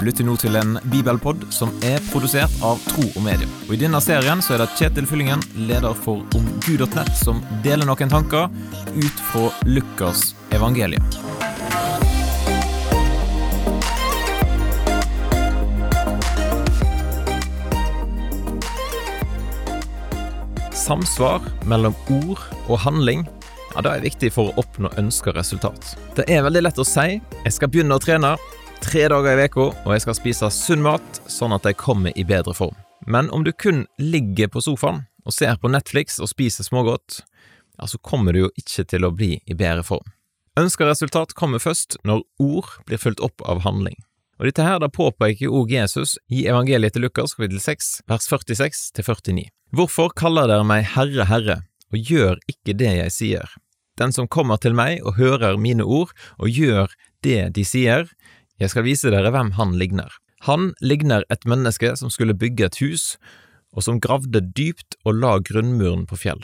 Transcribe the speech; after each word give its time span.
Du 0.00 0.06
lytter 0.06 0.24
nå 0.24 0.32
til 0.40 0.54
en 0.56 0.78
bibelpod 0.88 1.42
som 1.52 1.74
er 1.84 2.00
produsert 2.08 2.54
av 2.64 2.78
Tro 2.88 3.02
og 3.04 3.20
Medie. 3.20 3.44
Og 3.66 3.74
I 3.76 3.78
denne 3.82 3.98
serien 4.00 4.40
så 4.40 4.54
er 4.54 4.62
det 4.62 4.70
Kjetil 4.78 5.04
Fyllingen, 5.04 5.42
leder 5.68 5.92
for 5.92 6.22
omgud.nett, 6.38 7.10
som 7.20 7.42
deler 7.60 7.84
noen 7.84 8.08
tanker 8.08 8.46
ut 8.96 9.20
fra 9.28 9.50
Lukas 9.68 10.30
evangelium. 10.56 11.04
Samsvar 20.72 21.44
mellom 21.68 21.92
ord 22.22 22.40
og 22.70 22.80
handling 22.86 23.26
ja, 23.74 23.84
det 23.84 23.92
er 23.92 24.08
viktig 24.08 24.32
for 24.32 24.48
å 24.48 24.64
oppnå 24.64 24.94
ønska 24.98 25.36
resultat. 25.36 25.92
Det 26.16 26.24
er 26.24 26.40
veldig 26.48 26.64
lett 26.64 26.80
å 26.80 26.88
si 26.88 27.20
'jeg 27.20 27.52
skal 27.52 27.68
begynne 27.68 27.94
å 27.94 28.00
trene', 28.00 28.38
tre 28.80 29.08
dager 29.08 29.34
i 29.34 29.38
veka, 29.42 29.66
og 29.84 29.92
jeg 29.94 30.02
skal 30.04 30.16
spise 30.16 30.48
sunn 30.54 30.82
mat, 30.84 31.20
sånn 31.30 31.52
at 31.54 31.66
jeg 31.68 31.78
kommer 31.80 32.14
i 32.18 32.24
bedre 32.26 32.54
form. 32.56 32.76
Men 33.06 33.30
om 33.34 33.44
du 33.44 33.52
kun 33.52 33.84
ligger 34.00 34.50
på 34.52 34.62
sofaen 34.64 35.04
og 35.24 35.34
ser 35.36 35.56
på 35.60 35.70
Netflix 35.72 36.18
og 36.20 36.30
spiser 36.32 36.66
smågodt, 36.66 37.20
ja, 37.78 37.86
så 37.86 38.00
kommer 38.04 38.32
du 38.32 38.44
jo 38.44 38.50
ikke 38.60 38.84
til 38.88 39.06
å 39.06 39.12
bli 39.14 39.38
i 39.44 39.56
bedre 39.56 39.84
form. 39.86 40.06
Ønska 40.60 40.88
resultat 40.88 41.36
kommer 41.38 41.62
først 41.62 41.96
når 42.04 42.24
ord 42.42 42.72
blir 42.88 43.00
fulgt 43.00 43.22
opp 43.24 43.44
av 43.48 43.62
handling. 43.64 43.96
Og 44.40 44.48
dette 44.48 44.64
her 44.64 44.80
da 44.80 44.88
påpeker 44.88 45.52
òg 45.52 45.72
Jesus 45.76 46.16
i 46.32 46.46
evangeliet 46.48 46.96
til 46.96 47.04
Lukas 47.04 47.36
kapittel 47.36 47.60
6 47.60 47.90
vers 48.08 48.28
46 48.28 48.86
til 48.96 49.06
49. 49.06 49.48
Hvorfor 49.76 50.12
kaller 50.16 50.48
dere 50.50 50.66
meg 50.66 50.88
Herre, 50.96 51.28
Herre, 51.28 51.58
og 51.92 52.10
gjør 52.10 52.40
ikke 52.50 52.74
det 52.80 52.94
jeg 52.96 53.14
sier? 53.14 53.56
Den 54.00 54.14
som 54.16 54.28
kommer 54.32 54.56
til 54.56 54.72
meg 54.76 55.04
og 55.04 55.18
hører 55.20 55.60
mine 55.60 55.84
ord 55.84 56.14
og 56.40 56.48
gjør 56.48 56.88
det 57.24 57.52
de 57.56 57.64
sier, 57.68 58.08
jeg 58.60 58.72
skal 58.72 58.84
vise 58.84 59.12
dere 59.12 59.32
hvem 59.32 59.54
han 59.56 59.76
ligner. 59.80 60.12
Han 60.44 60.72
ligner 60.80 61.24
et 61.32 61.46
menneske 61.48 61.94
som 61.96 62.12
skulle 62.12 62.36
bygge 62.36 62.68
et 62.68 62.80
hus, 62.80 63.04
og 63.72 63.86
som 63.86 64.00
gravde 64.02 64.42
dypt 64.56 64.98
og 65.04 65.16
la 65.20 65.38
grunnmuren 65.44 66.06
på 66.08 66.18
fjell. 66.20 66.42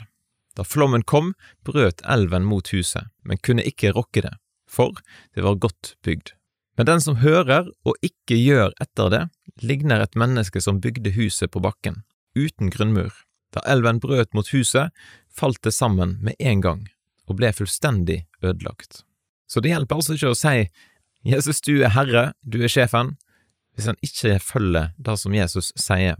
Da 0.57 0.65
flommen 0.65 1.03
kom, 1.05 1.35
brøt 1.65 2.01
elven 2.09 2.47
mot 2.49 2.65
huset, 2.73 3.09
men 3.21 3.41
kunne 3.45 3.65
ikke 3.65 3.93
rokke 3.93 4.23
det, 4.25 4.33
for 4.69 4.97
det 5.37 5.45
var 5.45 5.59
godt 5.61 5.93
bygd. 6.05 6.33
Men 6.77 6.89
den 6.89 7.01
som 7.01 7.21
hører 7.21 7.69
og 7.85 7.97
ikke 8.05 8.37
gjør 8.37 8.73
etter 8.81 9.13
det, 9.13 9.23
ligner 9.61 10.01
et 10.01 10.17
menneske 10.17 10.61
som 10.61 10.81
bygde 10.81 11.13
huset 11.17 11.51
på 11.53 11.61
bakken, 11.61 12.03
uten 12.37 12.73
grunnmur. 12.73 13.13
Da 13.53 13.63
elven 13.69 14.01
brøt 14.01 14.33
mot 14.37 14.49
huset, 14.53 14.93
falt 15.29 15.61
det 15.65 15.73
sammen 15.73 16.17
med 16.21 16.37
en 16.39 16.61
gang, 16.61 16.85
og 17.29 17.39
ble 17.39 17.53
fullstendig 17.53 18.23
ødelagt. 18.41 19.03
Så 19.49 19.61
det 19.61 19.71
hjelper 19.73 19.97
altså 19.97 20.17
ikke 20.17 20.33
å 20.33 20.37
si 20.37 20.67
Jesus, 21.27 21.59
du 21.61 21.81
er 21.83 21.91
herre, 21.91 22.31
du 22.47 22.61
er 22.63 22.71
sjefen, 22.71 23.17
hvis 23.75 23.89
han 23.89 23.97
ikke 24.05 24.37
følger 24.39 24.93
det 24.97 25.15
som 25.19 25.33
Jesus 25.35 25.73
sier. 25.75 26.15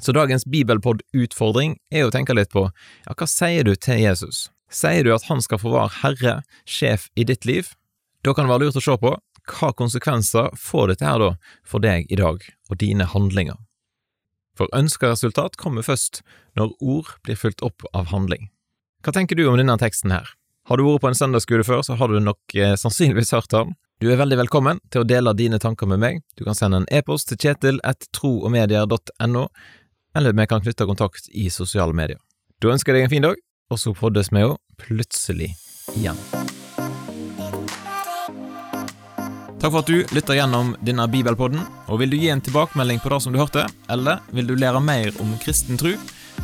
Så 0.00 0.12
dagens 0.12 0.44
bibelpod-utfordring 0.48 1.78
er 1.92 2.06
å 2.06 2.12
tenke 2.12 2.36
litt 2.36 2.52
på 2.52 2.66
ja, 2.68 3.14
hva 3.16 3.28
sier 3.28 3.64
du 3.64 3.74
til 3.76 4.02
Jesus? 4.02 4.50
Sier 4.72 5.04
du 5.04 5.12
at 5.14 5.26
han 5.28 5.40
skal 5.44 5.60
få 5.60 5.72
være 5.72 5.96
herre, 6.02 6.34
sjef 6.68 7.08
i 7.16 7.24
ditt 7.28 7.48
liv? 7.48 7.72
Da 8.24 8.32
kan 8.36 8.46
det 8.46 8.54
være 8.54 8.66
lurt 8.66 8.80
å 8.80 8.84
se 8.84 8.96
på 9.00 9.16
hva 9.52 9.72
konsekvenser 9.74 10.52
får 10.56 10.92
dette 10.92 11.08
her 11.08 11.18
da 11.18 11.30
for 11.66 11.82
deg 11.82 12.12
i 12.12 12.20
dag 12.20 12.44
og 12.70 12.78
dine 12.80 13.08
handlinger. 13.08 13.56
For 14.56 14.68
ønska 14.76 15.10
resultat 15.10 15.56
kommer 15.60 15.84
først 15.84 16.20
når 16.60 16.76
ord 16.80 17.16
blir 17.24 17.40
fulgt 17.40 17.64
opp 17.64 17.84
av 17.96 18.12
handling. 18.12 18.50
Hva 19.02 19.16
tenker 19.16 19.36
du 19.36 19.46
om 19.48 19.56
denne 19.58 19.80
teksten 19.80 20.12
her? 20.14 20.28
Har 20.68 20.78
du 20.78 20.84
vært 20.86 21.02
på 21.02 21.10
en 21.10 21.18
søndagsskole 21.18 21.64
før, 21.66 21.80
så 21.82 21.96
har 21.98 22.12
du 22.12 22.20
nok 22.22 22.54
eh, 22.54 22.76
sannsynligvis 22.78 23.32
hørt 23.34 23.50
den. 23.50 23.72
Du 24.02 24.08
er 24.10 24.16
veldig 24.18 24.34
velkommen 24.34 24.80
til 24.90 25.04
å 25.04 25.06
dele 25.06 25.30
dine 25.38 25.60
tanker 25.62 25.86
med 25.86 26.00
meg. 26.02 26.16
Du 26.34 26.42
kan 26.42 26.56
sende 26.58 26.80
en 26.80 26.86
e-post 26.90 27.28
til 27.30 27.36
kjetil 27.38 27.76
kjetil.troogmedier.no, 27.78 29.42
eller 30.18 30.34
vi 30.34 30.46
kan 30.50 30.64
knytte 30.64 30.88
kontakt 30.88 31.28
i 31.30 31.44
sosiale 31.54 31.94
medier. 31.94 32.18
Da 32.58 32.72
ønsker 32.72 32.98
jeg 32.98 33.04
deg 33.04 33.06
en 33.06 33.12
fin 33.12 33.26
dag, 33.28 33.38
og 33.70 33.78
så 33.78 33.92
poddes 33.94 34.32
vi 34.34 34.42
jo 34.42 34.56
plutselig 34.82 35.52
igjen. 35.94 36.18
Takk 39.62 39.70
for 39.70 39.84
at 39.84 39.92
du 39.94 40.02
lytter 40.18 40.40
gjennom 40.40 40.74
denne 40.82 41.06
bibelpodden, 41.06 41.62
og 41.86 42.02
vil 42.02 42.10
du 42.10 42.18
gi 42.18 42.32
en 42.34 42.42
tilbakemelding 42.42 42.98
på 43.04 43.14
det 43.14 43.20
som 43.22 43.30
du 43.30 43.38
hørte, 43.38 43.68
eller 43.86 44.18
vil 44.34 44.50
du 44.50 44.56
lære 44.58 44.82
mer 44.82 45.14
om 45.22 45.30
kristen 45.46 45.78
tro, 45.78 45.94